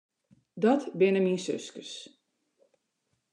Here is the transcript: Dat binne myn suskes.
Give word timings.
Dat 0.63 0.83
binne 0.99 1.21
myn 1.23 1.39
suskes. 1.45 1.91